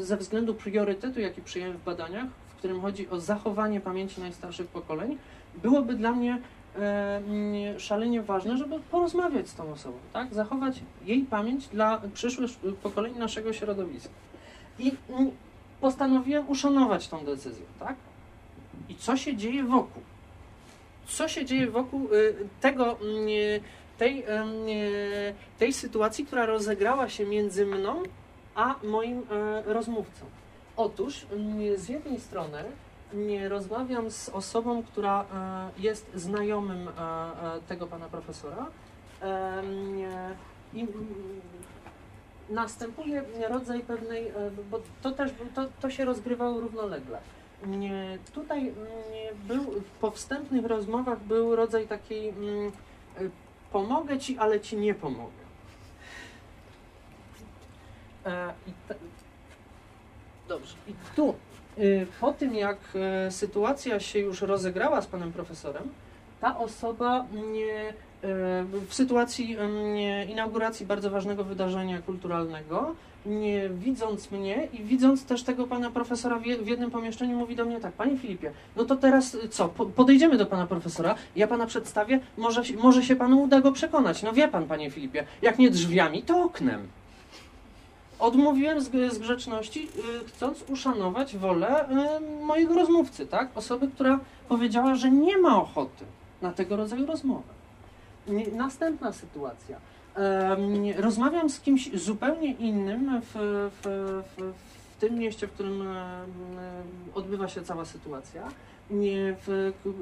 ze 0.00 0.16
względu 0.16 0.54
priorytetu, 0.54 1.20
jaki 1.20 1.42
przyjąłem 1.42 1.76
w 1.76 1.84
badaniach, 1.84 2.26
w 2.48 2.58
którym 2.58 2.80
chodzi 2.80 3.08
o 3.08 3.20
zachowanie 3.20 3.80
pamięci 3.80 4.20
najstarszych 4.20 4.66
pokoleń, 4.66 5.18
byłoby 5.62 5.94
dla 5.94 6.12
mnie 6.12 6.38
e, 6.78 7.20
szalenie 7.78 8.22
ważne, 8.22 8.56
żeby 8.56 8.80
porozmawiać 8.90 9.48
z 9.48 9.54
tą 9.54 9.72
osobą, 9.72 9.96
tak? 10.12 10.34
zachować 10.34 10.82
jej 11.04 11.22
pamięć 11.22 11.68
dla 11.68 12.00
przyszłych 12.14 12.50
pokoleń 12.82 13.18
naszego 13.18 13.52
środowiska. 13.52 14.14
I 14.78 14.92
postanowiłem 15.80 16.48
uszanować 16.48 17.08
tą 17.08 17.24
decyzję, 17.24 17.66
tak? 17.80 17.96
I 18.88 18.94
co 18.94 19.16
się 19.16 19.36
dzieje 19.36 19.64
wokół? 19.64 20.02
Co 21.06 21.28
się 21.28 21.44
dzieje 21.44 21.70
wokół 21.70 22.08
y, 22.14 22.34
tego, 22.60 22.98
mm, 23.00 23.28
y, 23.28 23.60
tej, 23.98 24.24
y, 24.24 25.34
tej 25.58 25.72
sytuacji, 25.72 26.26
która 26.26 26.46
rozegrała 26.46 27.08
się 27.08 27.26
między 27.26 27.66
mną 27.66 28.02
a 28.54 28.74
moim 28.84 29.22
rozmówcą? 29.66 30.24
Otóż 30.76 31.26
mm, 31.32 31.76
z 31.78 31.88
jednej 31.88 32.20
strony 32.20 32.64
rozmawiam 33.48 34.10
z 34.10 34.28
osobą, 34.28 34.82
która 34.82 35.24
jest 35.78 36.10
znajomym 36.14 36.88
tego 37.68 37.86
pana 37.86 38.08
profesora 38.08 38.66
i 40.74 40.86
następuje 42.50 43.24
rodzaj 43.48 43.80
pewnej, 43.80 44.28
e, 44.28 44.32
bo 44.70 44.80
to 45.02 45.10
też 45.10 45.30
to, 45.54 45.66
to 45.80 45.90
się 45.90 46.04
rozgrywało 46.04 46.60
równolegle. 46.60 47.18
Tutaj 48.34 48.72
był, 49.48 49.82
po 50.00 50.10
wstępnych 50.10 50.64
rozmowach 50.64 51.20
był 51.20 51.56
rodzaj 51.56 51.86
takiej 51.86 52.28
mm, 52.28 52.72
e, 53.16 53.20
pomogę 53.72 54.18
ci, 54.18 54.38
ale 54.38 54.60
ci 54.60 54.76
nie 54.76 54.94
pomogę. 54.94 55.46
E, 58.26 58.52
I 58.66 58.72
Dobrze. 60.48 60.74
I 60.88 60.92
tu, 61.16 61.34
po 62.20 62.32
tym 62.32 62.54
jak 62.54 62.78
sytuacja 63.30 64.00
się 64.00 64.18
już 64.18 64.42
rozegrała 64.42 65.02
z 65.02 65.06
panem 65.06 65.32
profesorem, 65.32 65.82
ta 66.40 66.58
osoba 66.58 67.24
nie, 67.52 67.94
w 68.88 68.94
sytuacji 68.94 69.56
nie, 69.94 70.24
inauguracji 70.24 70.86
bardzo 70.86 71.10
ważnego 71.10 71.44
wydarzenia 71.44 72.02
kulturalnego, 72.02 72.94
nie 73.26 73.68
widząc 73.68 74.30
mnie 74.30 74.68
i 74.72 74.84
widząc 74.84 75.24
też 75.24 75.42
tego 75.42 75.66
pana 75.66 75.90
profesora 75.90 76.38
w, 76.38 76.42
w 76.42 76.66
jednym 76.66 76.90
pomieszczeniu, 76.90 77.36
mówi 77.36 77.56
do 77.56 77.64
mnie 77.64 77.80
tak, 77.80 77.92
panie 77.92 78.18
Filipie, 78.18 78.52
no 78.76 78.84
to 78.84 78.96
teraz 78.96 79.36
co, 79.50 79.68
podejdziemy 79.68 80.36
do 80.36 80.46
pana 80.46 80.66
profesora, 80.66 81.14
ja 81.36 81.46
pana 81.46 81.66
przedstawię, 81.66 82.20
może, 82.36 82.62
może 82.82 83.02
się 83.02 83.16
panu 83.16 83.42
uda 83.42 83.60
go 83.60 83.72
przekonać. 83.72 84.22
No 84.22 84.32
wie 84.32 84.48
pan, 84.48 84.66
panie 84.66 84.90
Filipie, 84.90 85.24
jak 85.42 85.58
nie 85.58 85.70
drzwiami, 85.70 86.22
to 86.22 86.42
oknem. 86.42 86.88
Odmówiłem 88.18 88.80
z, 88.80 89.12
z 89.12 89.18
grzeczności, 89.18 89.88
y, 90.22 90.28
chcąc 90.28 90.64
uszanować 90.68 91.36
wolę 91.36 91.88
y, 91.90 92.44
mojego 92.44 92.74
rozmówcy, 92.74 93.26
tak? 93.26 93.48
Osoby, 93.54 93.88
która 93.88 94.20
powiedziała, 94.48 94.94
że 94.94 95.10
nie 95.10 95.38
ma 95.38 95.62
ochoty 95.62 96.04
na 96.42 96.52
tego 96.52 96.76
rodzaju 96.76 97.06
rozmowę. 97.06 97.56
Następna 98.52 99.12
sytuacja. 99.12 99.76
Rozmawiam 100.96 101.50
z 101.50 101.60
kimś 101.60 101.90
zupełnie 101.94 102.52
innym 102.52 103.20
w, 103.20 103.32
w, 103.82 104.22
w, 104.36 104.52
w 104.96 105.00
tym 105.00 105.14
mieście, 105.14 105.46
w 105.46 105.52
którym 105.52 105.88
odbywa 107.14 107.48
się 107.48 107.62
cała 107.62 107.84
sytuacja, 107.84 108.48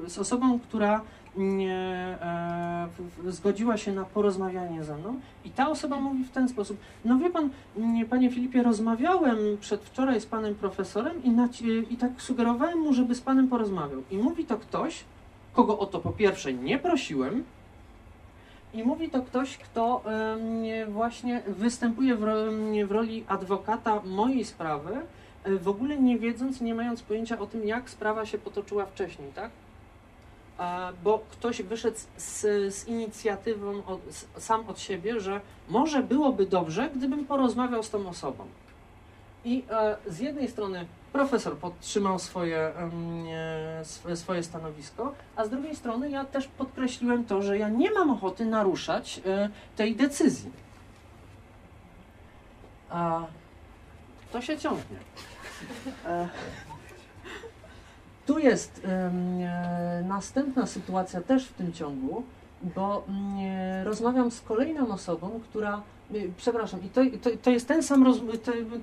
z 0.07 0.17
osobą, 0.17 0.59
która 0.59 1.01
nie, 1.37 2.17
e, 2.21 2.87
zgodziła 3.27 3.77
się 3.77 3.93
na 3.93 4.05
porozmawianie 4.05 4.83
ze 4.83 4.97
mną 4.97 5.19
i 5.45 5.49
ta 5.49 5.69
osoba 5.69 5.99
mówi 5.99 6.23
w 6.23 6.31
ten 6.31 6.49
sposób, 6.49 6.77
no 7.05 7.17
wie 7.17 7.29
pan, 7.29 7.49
nie, 7.77 8.05
panie 8.05 8.31
Filipie, 8.31 8.63
rozmawiałem 8.63 9.37
przedwczoraj 9.59 10.21
z 10.21 10.25
panem 10.25 10.55
profesorem 10.55 11.23
i, 11.23 11.29
na, 11.29 11.49
i 11.89 11.97
tak 11.97 12.11
sugerowałem 12.21 12.79
mu, 12.79 12.93
żeby 12.93 13.15
z 13.15 13.21
panem 13.21 13.47
porozmawiał. 13.47 14.01
I 14.11 14.17
mówi 14.17 14.45
to 14.45 14.57
ktoś, 14.57 15.03
kogo 15.53 15.79
o 15.79 15.85
to 15.85 15.99
po 15.99 16.11
pierwsze 16.11 16.53
nie 16.53 16.79
prosiłem, 16.79 17.43
i 18.73 18.83
mówi 18.83 19.09
to 19.09 19.21
ktoś, 19.21 19.57
kto 19.57 20.03
właśnie 20.87 21.41
występuje 21.47 22.15
w 22.85 22.91
roli 22.91 23.23
adwokata 23.27 24.01
mojej 24.05 24.45
sprawy, 24.45 24.91
w 25.45 25.67
ogóle 25.67 25.97
nie 25.97 26.19
wiedząc, 26.19 26.61
nie 26.61 26.75
mając 26.75 27.01
pojęcia 27.01 27.39
o 27.39 27.47
tym, 27.47 27.67
jak 27.67 27.89
sprawa 27.89 28.25
się 28.25 28.37
potoczyła 28.37 28.85
wcześniej, 28.85 29.31
tak? 29.35 29.51
Bo 31.03 31.23
ktoś 31.31 31.61
wyszedł 31.61 31.97
z, 32.17 32.41
z 32.75 32.87
inicjatywą 32.87 33.83
od, 33.85 34.01
sam 34.37 34.69
od 34.69 34.79
siebie, 34.79 35.19
że 35.19 35.41
może 35.69 36.03
byłoby 36.03 36.45
dobrze, 36.45 36.89
gdybym 36.95 37.25
porozmawiał 37.25 37.83
z 37.83 37.89
tą 37.89 38.09
osobą. 38.09 38.45
I 39.45 39.63
e, 39.69 39.97
z 40.07 40.19
jednej 40.19 40.47
strony 40.47 40.85
profesor 41.13 41.57
podtrzymał 41.57 42.19
swoje, 42.19 42.71
swoje 44.15 44.43
stanowisko, 44.43 45.13
a 45.35 45.45
z 45.45 45.49
drugiej 45.49 45.75
strony 45.75 46.09
ja 46.09 46.25
też 46.25 46.47
podkreśliłem 46.47 47.25
to, 47.25 47.41
że 47.41 47.57
ja 47.57 47.69
nie 47.69 47.91
mam 47.91 48.09
ochoty 48.09 48.45
naruszać 48.45 49.21
e, 49.25 49.49
tej 49.75 49.95
decyzji. 49.95 50.51
A 52.89 53.25
to 54.31 54.41
się 54.41 54.57
ciągnie. 54.57 54.97
E, 56.05 56.27
tu 58.25 58.39
jest 58.39 58.81
e, 58.85 59.11
następna 60.03 60.67
sytuacja 60.67 61.21
też 61.21 61.47
w 61.47 61.53
tym 61.53 61.73
ciągu, 61.73 62.23
bo 62.75 63.03
mm, 63.07 63.85
rozmawiam 63.85 64.31
z 64.31 64.41
kolejną 64.41 64.87
osobą, 64.87 65.39
która 65.49 65.81
przepraszam, 66.37 66.83
i 66.83 66.89
to, 66.89 67.01
to, 67.21 67.29
to 67.41 67.49
jest 67.49 67.67
ten 67.67 67.83
sam, 67.83 68.03
roz, 68.03 68.17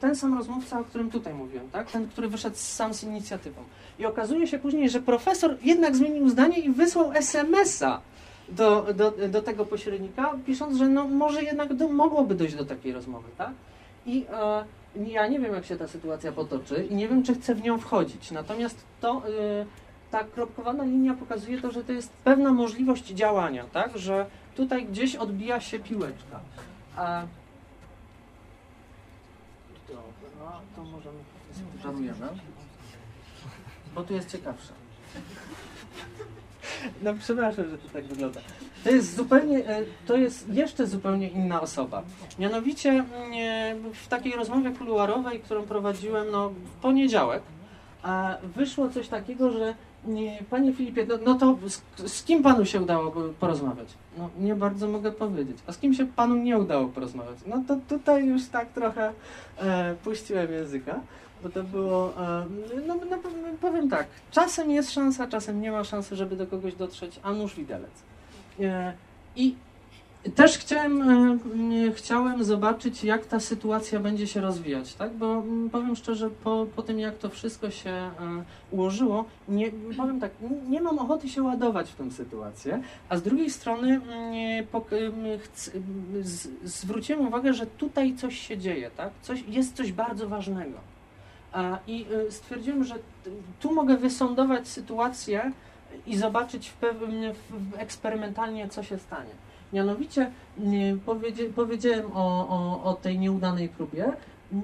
ten 0.00 0.17
sam 0.17 0.38
rozmówca, 0.38 0.81
o 0.81 0.85
którym 0.85 1.11
tutaj 1.11 1.35
mówiłem, 1.35 1.71
tak? 1.71 1.91
Ten, 1.91 2.09
który 2.09 2.29
wyszedł 2.29 2.57
sam 2.59 2.95
z 2.95 3.05
inicjatywą. 3.05 3.62
I 3.99 4.07
okazuje 4.07 4.47
się 4.47 4.59
później, 4.59 4.91
że 4.91 5.00
profesor 5.00 5.57
jednak 5.62 5.97
zmienił 5.97 6.29
zdanie 6.29 6.59
i 6.59 6.71
wysłał 6.71 7.12
SMS-a 7.12 8.00
do, 8.49 8.87
do, 8.95 9.14
do 9.29 9.43
tego 9.43 9.67
pośrednika, 9.67 10.33
pisząc, 10.47 10.79
że 10.79 10.88
no, 10.88 11.09
może 11.09 11.43
jednak 11.43 11.75
do, 11.75 11.88
mogłoby 11.88 12.35
dojść 12.35 12.55
do 12.55 12.64
takiej 12.64 12.92
rozmowy, 12.92 13.29
tak? 13.38 13.51
I 14.07 14.27
e, 14.33 14.64
ja 14.96 15.26
nie 15.26 15.40
wiem, 15.40 15.55
jak 15.55 15.64
się 15.64 15.76
ta 15.76 15.88
sytuacja 15.88 16.33
potoczy 16.33 16.87
i 16.90 16.94
nie 16.94 17.09
wiem, 17.09 17.22
czy 17.22 17.35
chcę 17.35 17.55
w 17.55 17.62
nią 17.62 17.78
wchodzić. 17.78 18.31
Natomiast 18.31 18.85
to, 19.00 19.22
e, 19.28 19.66
ta 20.11 20.24
kropkowana 20.24 20.85
linia 20.85 21.14
pokazuje 21.14 21.61
to, 21.61 21.70
że 21.70 21.85
to 21.85 21.92
jest 21.92 22.12
pewna 22.12 22.52
możliwość 22.52 23.05
działania, 23.05 23.64
tak? 23.64 23.98
Że 23.98 24.26
tutaj 24.57 24.87
gdzieś 24.87 25.16
odbija 25.16 25.61
się 25.61 25.78
piłeczka. 25.78 26.40
A... 26.96 27.22
Dobra, 29.88 30.61
to 30.76 30.85
możemy... 30.85 31.18
Żarujemy. 31.83 32.28
Bo 33.94 34.05
tu 34.05 34.14
jest 34.14 34.31
ciekawsze. 34.31 34.72
No 37.02 37.14
przepraszam, 37.14 37.70
że 37.70 37.78
to 37.78 37.88
tak 37.88 38.05
wygląda. 38.05 38.40
To 38.85 38.90
jest 38.90 39.16
zupełnie, 39.16 39.66
e, 39.68 39.83
to 40.07 40.16
jest 40.16 40.49
jeszcze 40.49 40.87
zupełnie 40.87 41.29
inna 41.29 41.61
osoba. 41.61 42.03
Mianowicie 42.38 42.90
mm, 42.90 43.92
w 43.92 44.09
takiej 44.09 44.33
rozmowie 44.33 44.71
kuluarowej, 44.71 45.40
którą 45.40 45.62
prowadziłem 45.62 46.31
no, 46.31 46.49
w 46.49 46.81
poniedziałek, 46.83 47.42
wyszło 48.57 48.88
coś 48.88 49.09
takiego, 49.09 49.51
że 49.51 49.75
nie, 50.07 50.42
panie 50.51 50.73
Filipie, 50.73 51.07
no, 51.09 51.18
no 51.25 51.35
to 51.35 51.59
z, 51.68 51.83
z, 52.12 52.25
kim 52.25 52.42
panu 52.42 52.64
się 52.64 52.81
udało 52.81 53.12
porozmawiać? 53.40 53.88
No 54.18 54.31
nie 54.38 54.55
bardzo 54.55 54.88
mogę 54.88 55.12
powiedzieć. 55.12 55.59
A 55.66 55.73
z 55.73 55.79
kim 55.79 55.95
się 55.95 56.07
panu 56.07 56.37
nie 56.37 56.59
udało 56.59 56.88
porozmawiać? 56.88 57.38
No 57.47 57.62
to 57.68 57.77
tutaj 57.88 58.27
już 58.27 58.47
tak 58.47 58.68
trochę 58.68 59.12
e, 59.59 59.95
puściłem 60.05 60.53
języka, 60.53 61.01
bo 61.42 61.49
to 61.49 61.62
było, 61.62 62.12
e, 62.23 62.47
no, 62.87 62.95
no, 63.11 63.18
powiem 63.61 63.88
tak, 63.88 64.07
czasem 64.31 64.71
jest 64.71 64.92
szansa, 64.92 65.27
czasem 65.27 65.61
nie 65.61 65.73
ma 65.73 65.85
szansy, 65.85 66.16
żeby 66.16 66.37
do 66.37 66.47
kogoś 66.47 66.75
dotrzeć, 66.75 67.21
a 67.23 67.33
nóż 67.33 67.55
widelec. 67.55 68.12
E, 68.61 68.93
I 69.37 69.55
też 70.35 70.59
chciałem, 70.59 71.03
e, 71.88 71.93
chciałem 71.93 72.45
zobaczyć, 72.45 73.05
jak 73.05 73.27
ta 73.27 73.41
sytuacja 73.41 74.01
będzie 74.01 74.27
się 74.27 74.41
rozwijać, 74.41 74.95
tak? 74.95 75.12
Bo 75.12 75.33
mm, 75.33 75.71
powiem 75.71 75.97
szczerze, 75.97 76.31
po, 76.31 76.67
po 76.77 76.83
tym 76.83 76.99
jak 76.99 77.19
to 77.19 77.29
wszystko 77.29 77.71
się 77.71 77.91
e, 77.91 78.12
ułożyło, 78.71 79.25
nie, 79.49 79.71
powiem 79.97 80.21
tak, 80.21 80.31
nie 80.69 80.81
mam 80.81 80.99
ochoty 80.99 81.29
się 81.29 81.43
ładować 81.43 81.91
w 81.91 81.95
tę 81.95 82.11
sytuację, 82.11 82.83
a 83.09 83.17
z 83.17 83.23
drugiej 83.23 83.51
strony 83.51 84.01
zwróciłem 86.65 87.27
uwagę, 87.27 87.55
że 87.55 87.67
tutaj 87.67 88.15
coś 88.15 88.38
się 88.38 88.59
dzieje, 88.59 88.91
tak? 88.97 89.11
Coś, 89.23 89.45
jest 89.49 89.77
coś 89.77 89.93
bardzo 89.93 90.29
ważnego. 90.29 90.79
I 91.87 92.07
stwierdziłem, 92.31 92.85
że 92.85 92.95
tu 93.61 93.75
mogę 93.75 93.97
wysądować 93.97 94.69
sytuację 94.69 95.53
i 96.07 96.16
zobaczyć 96.16 96.68
w 96.68 96.74
pewnym, 96.74 97.33
eksperymentalnie, 97.76 98.68
co 98.68 98.83
się 98.83 98.98
stanie. 98.98 99.31
Mianowicie 99.72 100.31
powiedzie, 101.07 101.44
powiedziałem 101.44 102.07
o, 102.14 102.48
o, 102.48 102.85
o 102.85 102.94
tej 102.94 103.18
nieudanej 103.18 103.68
próbie 103.68 104.12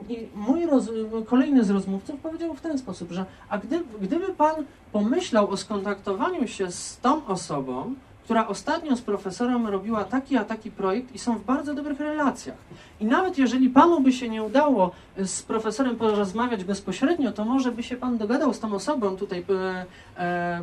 i 0.09 0.29
mój 0.35 0.67
roz, 0.67 0.91
kolejny 1.27 1.65
z 1.65 1.71
rozmówców 1.71 2.21
powiedział 2.21 2.55
w 2.55 2.61
ten 2.61 2.79
sposób, 2.79 3.13
że 3.13 3.25
a 3.49 3.59
gdy, 3.59 3.81
gdyby 4.01 4.35
Pan 4.35 4.55
pomyślał 4.93 5.51
o 5.51 5.57
skontaktowaniu 5.57 6.49
się 6.49 6.71
z 6.71 6.99
tą 6.99 7.27
osobą, 7.27 7.95
która 8.29 8.47
ostatnio 8.47 8.97
z 8.97 9.01
profesorem 9.01 9.67
robiła 9.67 10.05
taki 10.05 10.37
a 10.37 10.45
taki 10.45 10.71
projekt 10.71 11.15
i 11.15 11.19
są 11.19 11.39
w 11.39 11.45
bardzo 11.45 11.75
dobrych 11.75 12.01
relacjach. 12.01 12.57
I 13.01 13.05
nawet 13.05 13.39
jeżeli 13.39 13.71
panu 13.71 14.01
by 14.01 14.13
się 14.13 14.29
nie 14.29 14.43
udało 14.43 14.91
z 15.17 15.43
profesorem 15.43 15.97
porozmawiać 15.97 16.65
bezpośrednio, 16.65 17.33
to 17.33 17.45
może 17.45 17.73
by 17.73 17.83
się 17.83 17.97
pan 17.97 18.19
dogadał 18.19 18.55
z 18.55 18.61
tą 18.61 18.75
osobą, 18.75 19.17
tutaj 19.17 19.45
e, 19.51 19.87
e, 20.19 20.63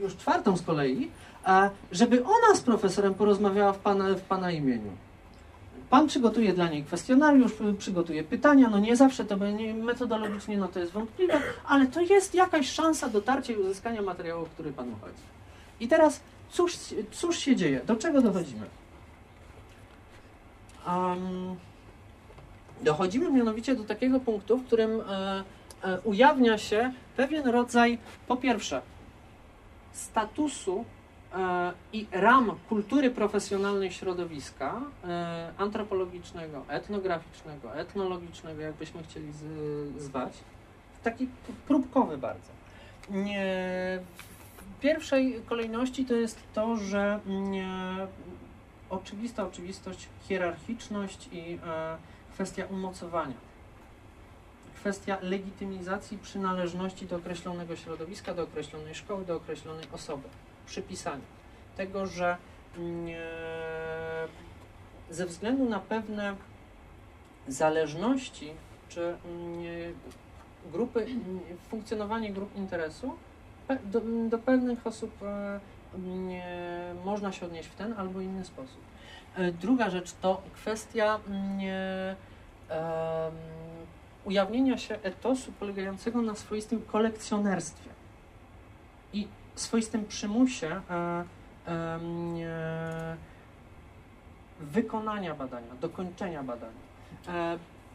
już 0.00 0.16
czwartą 0.16 0.56
z 0.56 0.62
kolei, 0.62 1.10
żeby 1.92 2.24
ona 2.24 2.54
z 2.54 2.60
profesorem 2.60 3.14
porozmawiała 3.14 3.72
w 3.72 3.78
pana, 3.78 4.14
w 4.14 4.20
pana 4.20 4.50
imieniu. 4.50 4.90
Pan 5.90 6.06
przygotuje 6.06 6.52
dla 6.52 6.68
niej 6.68 6.84
kwestionariusz, 6.84 7.52
przygotuje 7.78 8.24
pytania, 8.24 8.70
no 8.70 8.78
nie 8.78 8.96
zawsze 8.96 9.24
to 9.24 9.36
będzie 9.36 9.74
metodologicznie, 9.74 10.58
no 10.58 10.68
to 10.68 10.78
jest 10.78 10.92
wątpliwe, 10.92 11.40
ale 11.66 11.86
to 11.86 12.00
jest 12.00 12.34
jakaś 12.34 12.70
szansa 12.70 13.08
dotarcia 13.08 13.52
i 13.52 13.56
uzyskania 13.56 14.02
materiału, 14.02 14.46
który 14.54 14.72
Panu 14.72 14.92
chodzi. 15.00 15.22
I 15.80 15.88
teraz 15.88 16.20
cóż, 16.54 16.76
cóż 17.12 17.38
się 17.38 17.56
dzieje? 17.56 17.80
Do 17.86 17.96
czego 17.96 18.22
dochodzimy? 18.22 18.66
Um, 20.86 21.56
dochodzimy 22.82 23.30
mianowicie 23.30 23.74
do 23.74 23.84
takiego 23.84 24.20
punktu, 24.20 24.58
w 24.58 24.66
którym 24.66 25.00
e, 25.00 25.44
e, 25.84 26.00
ujawnia 26.00 26.58
się 26.58 26.92
pewien 27.16 27.48
rodzaj, 27.48 27.98
po 28.28 28.36
pierwsze, 28.36 28.82
statusu 29.92 30.84
E, 31.36 31.72
i 31.92 32.06
ram 32.12 32.56
kultury 32.68 33.10
profesjonalnej 33.10 33.92
środowiska 33.92 34.80
e, 35.04 35.52
antropologicznego, 35.58 36.64
etnograficznego, 36.68 37.76
etnologicznego, 37.76 38.60
jakbyśmy 38.60 39.02
chcieli 39.02 39.32
zwać, 39.98 40.32
taki 41.02 41.28
próbkowy 41.68 42.18
bardzo. 42.18 42.52
W 43.08 44.33
pierwszej 44.80 45.42
kolejności 45.46 46.04
to 46.04 46.14
jest 46.14 46.38
to, 46.54 46.76
że 46.76 47.20
oczywista 48.90 49.46
oczywistość, 49.46 50.08
hierarchiczność 50.28 51.28
i 51.32 51.58
e, 51.66 51.96
kwestia 52.32 52.64
umocowania. 52.66 53.34
Kwestia 54.74 55.18
legitymizacji 55.22 56.18
przynależności 56.18 57.06
do 57.06 57.16
określonego 57.16 57.76
środowiska, 57.76 58.34
do 58.34 58.42
określonej 58.42 58.94
szkoły, 58.94 59.24
do 59.24 59.36
określonej 59.36 59.84
osoby 59.92 60.28
przypisania. 60.66 61.24
tego, 61.76 62.06
że 62.06 62.36
mm, 62.76 63.06
e, 63.08 63.14
ze 65.10 65.26
względu 65.26 65.68
na 65.68 65.80
pewne 65.80 66.36
zależności 67.48 68.50
czy 68.88 69.00
mm, 69.00 69.18
e, 69.58 70.70
grupy, 70.72 71.00
mm, 71.00 71.40
funkcjonowanie 71.68 72.32
grup 72.32 72.56
interesu, 72.56 73.16
do, 73.84 74.00
do 74.28 74.38
pewnych 74.38 74.86
osób 74.86 75.22
e, 75.22 75.60
mm, 75.94 76.28
e, 76.30 76.94
można 77.04 77.32
się 77.32 77.46
odnieść 77.46 77.68
w 77.68 77.74
ten 77.74 77.92
albo 77.92 78.20
inny 78.20 78.44
sposób. 78.44 78.80
E, 79.36 79.52
Druga 79.52 79.90
rzecz 79.90 80.12
to 80.12 80.42
kwestia 80.54 81.20
mm, 81.28 82.16
ujawnienia 84.24 84.78
się 84.78 84.98
etosu 85.02 85.52
polegającego 85.52 86.22
na 86.22 86.34
swoistym 86.34 86.82
kolekcjonerstwie 86.82 87.90
i 89.12 89.28
swoistym 89.54 90.04
przymusie 90.04 90.80
wykonania 94.60 95.34
badania, 95.34 95.74
dokończenia 95.80 96.42
badania. 96.42 96.84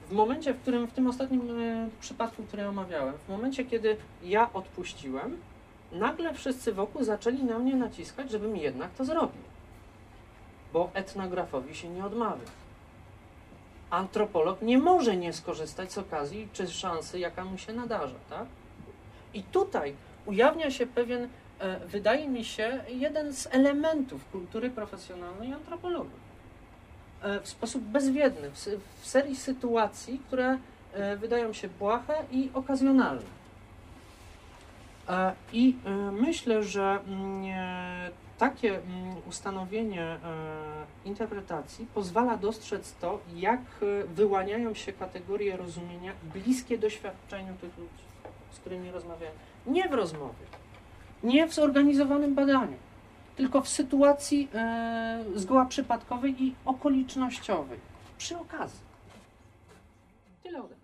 W 0.09 0.11
momencie, 0.11 0.53
w 0.53 0.61
którym, 0.61 0.87
w 0.87 0.93
tym 0.93 1.07
ostatnim 1.07 1.41
przypadku, 1.99 2.43
który 2.43 2.67
omawiałem, 2.67 3.13
w 3.25 3.29
momencie, 3.29 3.65
kiedy 3.65 3.97
ja 4.23 4.53
odpuściłem, 4.53 5.37
nagle 5.91 6.33
wszyscy 6.33 6.73
wokół 6.73 7.03
zaczęli 7.03 7.43
na 7.43 7.59
mnie 7.59 7.75
naciskać, 7.75 8.31
żebym 8.31 8.57
jednak 8.57 8.91
to 8.91 9.05
zrobił. 9.05 9.41
Bo 10.73 10.89
etnografowi 10.93 11.75
się 11.75 11.89
nie 11.89 12.05
odmawia. 12.05 12.45
Antropolog 13.89 14.61
nie 14.61 14.77
może 14.77 15.17
nie 15.17 15.33
skorzystać 15.33 15.91
z 15.91 15.97
okazji 15.97 16.47
czy 16.53 16.67
z 16.67 16.71
szansy, 16.71 17.19
jaka 17.19 17.45
mu 17.45 17.57
się 17.57 17.73
nadarza, 17.73 18.15
tak? 18.29 18.45
I 19.33 19.43
tutaj 19.43 19.95
ujawnia 20.25 20.71
się 20.71 20.87
pewien, 20.87 21.27
e, 21.59 21.79
wydaje 21.79 22.27
mi 22.27 22.45
się, 22.45 22.83
jeden 22.89 23.33
z 23.33 23.47
elementów 23.51 24.29
kultury 24.31 24.69
profesjonalnej 24.69 25.53
antropologii. 25.53 26.29
E, 27.21 27.39
w 27.39 27.47
sposób 27.47 27.83
bezwiedny, 27.83 28.51
w 29.01 29.07
serii 29.07 29.35
sytuacji, 29.35 30.21
które 30.27 30.57
e, 30.93 31.17
wydają 31.17 31.53
się 31.53 31.67
błahe 31.67 32.23
i 32.31 32.49
okazjonalne. 32.53 33.38
E, 35.09 35.33
I 35.53 35.75
e, 35.85 36.11
myślę, 36.11 36.63
że 36.63 36.99
mm, 37.07 37.43
e, 37.45 38.11
takie 38.37 38.77
mm, 38.77 39.15
ustanowienie 39.27 40.17
interpretacji 41.05 41.85
pozwala 41.93 42.37
dostrzec 42.37 42.93
to, 42.95 43.19
jak 43.35 43.61
wyłaniają 44.15 44.73
się 44.73 44.93
kategorie 44.93 45.57
rozumienia 45.57 46.13
bliskie 46.33 46.77
doświadczeniu 46.77 47.53
tych 47.61 47.77
ludzi, 47.77 48.03
z 48.51 48.59
którymi 48.59 48.91
rozmawiałem. 48.91 49.35
Nie 49.67 49.89
w 49.89 49.93
rozmowie, 49.93 50.45
nie 51.23 51.47
w 51.47 51.53
zorganizowanym 51.53 52.35
badaniu, 52.35 52.77
tylko 53.35 53.61
w 53.61 53.69
sytuacji 53.69 54.49
zgoła 55.35 55.65
przypadkowej 55.65 56.43
i 56.43 56.55
okolicznościowej, 56.65 57.79
przy 58.17 58.37
okazji. 58.37 58.79
Tyle 60.43 60.63
ode. 60.63 60.78